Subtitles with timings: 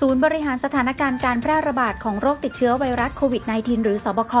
[0.00, 4.34] ศูนย์บริหารสถานการณ์การแพร่ระบาดของโรคติดเชื้อไวรัสโควิด -19 หรือสบค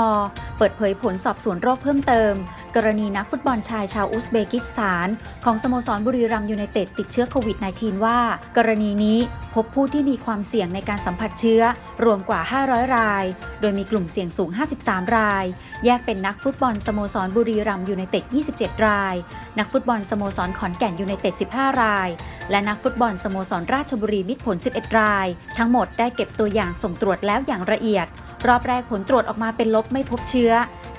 [0.58, 2.34] เปิดเผยผลสอบสวนโรคเพิ่มเติม
[2.76, 5.08] กรณีนักฟุตบอลชายชาวอุซเบกิสถาน
[5.44, 8.18] ของสโมสรบุรีรัมย์ยูไนเต็ดติดเชื้อโควิด -19 ว่า
[8.56, 9.18] กรณีนี้
[9.54, 11.62] พบผู้ที่มีความเสี่ยงในการสัมผัสเชื้อ
[12.04, 13.24] รวมกว่า 500 ราย
[13.60, 14.50] โดยมีกลุ่มเสี่ยงสูง
[14.82, 15.44] 53 ราย
[15.84, 19.14] แยกเป็นนักฟุตบอลสโมสรบุรีรัมย์ยูไนเต็ด 27 ราย
[19.58, 22.08] นักฟุตบอลสโมสรขอนแก่นยูไนเต็ด 15 ราย
[22.50, 25.26] และนักฟุตบอลสโมสรราชบุรีมิตรผล 11 ราย
[25.58, 28.08] ทั้งหมดได้เก็บตัวอย่างส่งตรวจแล้วอย่างละเอียด
[28.46, 30.52] รอบแรกผลตรวจออกมาเป็นลบไม่พบเชื้อ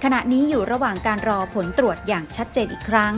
[0.04, 3.16] ขณะนี้อยู่ระหว่างการรอผลตรวจอย่างชัดเจนอีกครั้ง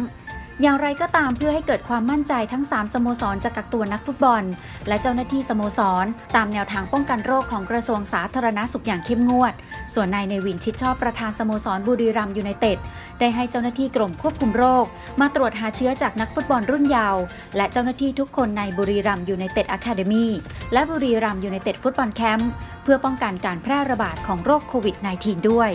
[0.61, 4.43] อย่างไรก็ตามเพื่อให้เกิดความมั่นใจทั้ง 3 สโมสรจะกักตัวนักฟุตบอล
[4.87, 6.05] และเจ้าหน้าที่สโมสร
[6.35, 9.53] ตามแนวทางป้องกันโรคของกระทรวงสาธารณาสุขอย่างเข้มงวด
[9.93, 12.77] ส่วนนายเนวินชิดชอบประธานสโมสรบุรีรัมยูไนเต็ด
[13.19, 14.85] ได้ให้เจ้าหน้าที่กรมควบคุมโรค
[15.19, 17.21] มาตรวจหาเชื้อจากนักฟุตบอลรุ่นเยาว์
[17.57, 20.25] และเจ้าหน้าที่ทุกคนในบุรีรัมยูไนเต็ดอะคาเดมี
[20.73, 22.51] และบุรีรัมยูไนเต็ดฟุตบอลแคมป์
[22.83, 25.71] เพื่อป้องกันการแพร่ระบาดของโรคโควิด -19 ด้วย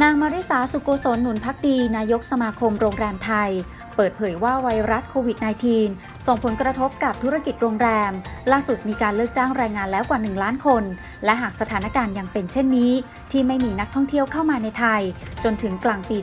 [0.00, 3.50] นางมาริสาสุโกศลหนุนภักดีนายกสมาคมโรงแรมไทย
[3.96, 5.38] เปิดเผยว่าไวรัสโควิด
[5.80, 8.12] -19 ส่งผลกระทบกับธุรกิจโรงแรม
[8.52, 10.84] ล่าสุดมีการเลิกจ้างแรงงานแล้วกว่า 1 ล้านคน
[11.24, 12.92] และหากสถานการณ์ยังเป็นเช่นนี้
[13.30, 15.02] ที่ไม่มีนักท่องเที่ยวเข้ามาในไทย
[15.44, 16.16] จนถึงกลางปี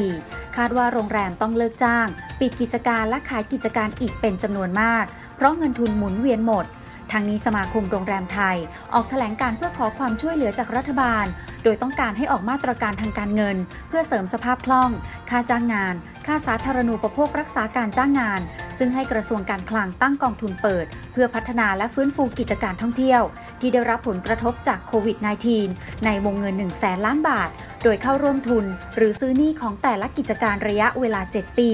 [0.00, 2.06] 2564 คาดว่าโรงแรมต้องเลิกจ้าง
[2.40, 5.04] ปิดกิจการและขายกิจการอีกเป็นจำนวนมาก
[5.36, 6.66] เพราะเงินทุนหมุนเวียนหมด
[7.12, 8.56] ทางนี้สมาคมโรงแรมไทย
[8.94, 11.24] ออกแถลงการเพื่อขอความช่วยเหลือจากรัฐบาล
[11.64, 13.56] โดยต้องการให้ออกมาตรการทางการเงิน
[13.88, 14.90] เพื่อเสริมสภาพคล่อง
[15.30, 15.94] ค่าจ้างงาน
[16.26, 18.40] ค่าสาธารณูปโภครักษาการจ้างงาน
[18.78, 23.22] ซึ่งให้กระทรวงการคลังตั้งกองทุนเปิด เพื่อพัฒนาและฟื้นฟูกิจการท่องเที่ยว
[23.60, 25.16] ที่ได้รับผลกระทบจากโควิด
[25.60, 27.50] -19 ในวงเงิน 1 0 0 0 0แสนล้านบาท
[27.82, 28.64] โดยเข้าร่วมทุน
[28.96, 31.70] หรือซื้อหนี้ของแต่ละกิจการระยะเวลา 7 ปี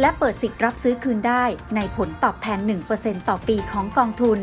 [0.00, 1.44] และเปิดสิทธิ์รับซื้อคืนได้
[1.76, 2.58] ในผลตอบแทน
[2.94, 4.40] 1%ต่อปีของกองทุน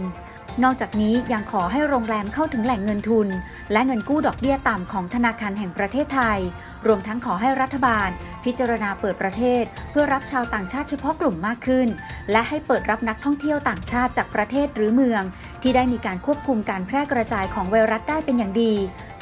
[0.64, 3.28] นอกจากนี้ยังขอให้โรงแรมเข้าถึงแหล่งเงินทุน
[3.72, 6.40] และเงินกู้ดอกเบี้ยต่ำของธนาคารแห่งประเทศไทย
[6.86, 8.10] รวมทั้งขอให้รัฐบาล
[8.44, 11.88] พิจารณาเปิดประเทศ เพื่อรับชาวต่างชาติเฉพาะกลุ่มมากขึ้น
[12.32, 15.24] และให้เปิดรับนักท่องเที่ยวต่างชาติจากประเทศหรือเมือง
[15.62, 18.74] ที่ได้มีการควบคุมการแพร่กระจายของไวรัสได้เป็นอย่างดี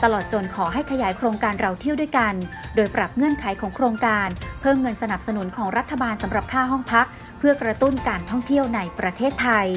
[0.03, 2.33] ตลอดจนขอให้ขยายโครงการเราเที่ยวด้วยกัน
[2.75, 4.27] โดยปรับเงื่อนไขของโครงการ
[4.61, 7.07] เพิ่มเงินสนับสนุนของรัฐบาลสำหรับค่าห้องพัก
[7.39, 9.67] เพื่อกระตุ้นการท่องเที่ยวในประเทศไทย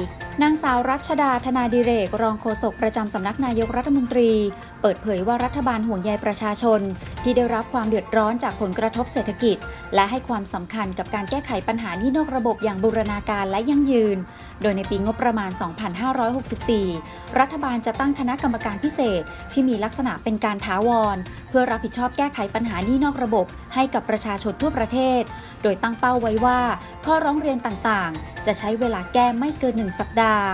[0.43, 4.31] นางสาวรัชดาธนาดิเรก รองโฆษกประจำสำนักนายกรัฐมนตรี
[4.81, 6.81] เปิดเผยว่ารัฐบาลห่วงใยประชาชน
[7.23, 9.57] ที่ได้รับความเดือดร้อนจากผลกระทบเศรษฐกิจ
[9.95, 14.17] และให้ความสำคัญกับการแก้ไขปัญหานี้นอกระบบอย่างบูรณาการและยั่งยืน
[14.61, 15.51] โดยในปีงบประมาณ
[16.43, 21.17] 2564 รัฐบาลจะตั้งคณะกรรมการพิเศษ ที่มีลักษณะเป็นการถาวร
[21.49, 25.21] เพื่อรับผิดชอบแก้ไขปัญหานี้นอกระบบ ให้กับประชาชนทั่วประเทศ
[25.63, 26.59] โดยตั้งเป้าไว้ว่า
[27.05, 30.45] ข้อร้องเรียนต่างๆจะใช้เวลาแก้ไม่เกินหนึ่งสัปดาห์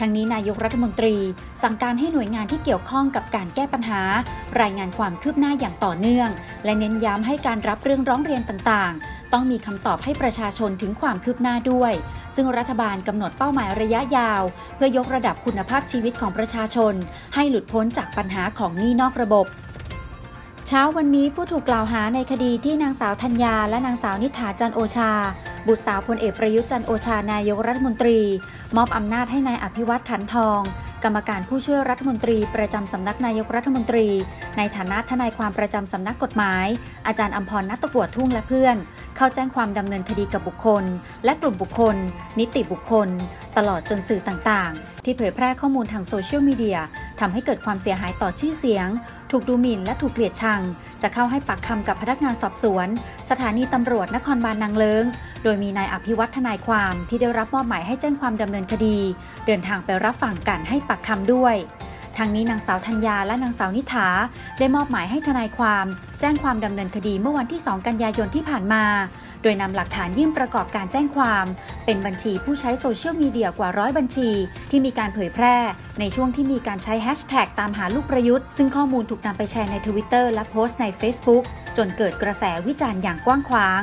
[0.00, 1.16] ทั้งนี้นายกรัฐมนตรี
[1.62, 4.00] สั่งการให้หน่วยงานที่เกี่ยวข้องกับการแก้ปัญหา
[4.60, 6.28] รายงานความคืบหน้าอย่างต่อเนื่อง
[6.64, 11.92] และเน้นย้ำให้การรับเรื่องร้องเรียนต่างๆ ต้องมีคำตอบให้ประชาชนถึงความคืบหน้าด้วย
[12.36, 14.42] ซึ่งรัฐบาลกำหนดเป้าหมายระยะยาว
[14.74, 16.94] เพื่อยกระดับคุณภาพชีวิตของประชาชน
[17.34, 19.46] ให้หลุดพ้นจากปัญหาของหนี้นอกระบบ
[20.66, 25.12] เช้าวันนี้ผู้ถูกกล่าวหาในคดีที่นางสาวธัญญาและนางสาวนิษฐาจันโอชา
[25.66, 28.18] บุตรสาวพลเอกประยุทธ์จันโอชานายกรัฐมนตรี
[28.76, 30.60] มอบอำนาจให้นายอภิวัตขันทอง
[31.04, 34.08] กรรมการผู้ช่วยรัฐมนตรีประจำสำนักนายกรัฐมนตรี
[34.56, 36.66] ในฐานะทนายความประจำสำนักกฎหมาย
[37.06, 38.76] อาจารย์อัมพรนัตตะกวดทุ่งและเพื่อน
[39.16, 40.84] เข้าแจ้งความดำเนินคดีกับบุคคล
[41.24, 41.96] และกลุ่มบุคคล
[42.38, 43.08] นิติบุคคล
[43.56, 46.78] ตลอดจนสื่อต่างๆ ที่เผยแพร่ข้อมูลทางโซเชียลมีเดีย
[47.20, 48.88] ทำให้เกิดความเสียหายต่อชื่อเสียง
[49.30, 50.60] ถูกดูหมิ่นและถูกเกลียดชัง
[51.02, 52.88] จะเข้าให้ปากคำกับพนักงานสอบสวน
[53.30, 55.04] สถานีตำรวจนครบาลนางเลิง
[55.42, 58.98] โดยยมีนายอภิวัฒทนายความที่ได้รับมอบหมายให้แจ้งความดำเนินคดี
[59.46, 61.56] เดินทางไปรับฟังการให้ปากคำด้วย
[62.18, 64.08] ทางนี้นางสาวธัญญาและนางสาวนิถา
[64.58, 65.86] ได้มอบหมายให้ทนายความ
[66.20, 68.84] แจ้งความดำเนินคดีเมื่อวันที่ 2 กันยายนที่ผ่านมา
[69.42, 71.46] โดยนำหลักฐานยื่นประกอบการแจ้งความ
[71.84, 74.30] เป็นบัญชีผู้ใช้โซเชียลมีเดียกว่าร้อยบัญชี
[74.70, 75.56] ที่มีการเผยแพร่
[76.00, 81.44] ในช่วงที่มีการใช้แฮชแท็กตามหาลูกประยุทธ์ ซึ่งข้อมูลถูกนำไปแชร์ใน Twitter และโพสต์ใน Facebook
[81.76, 83.82] จนเกิดกระแสวิจารณ์อย่างกว้างขวาง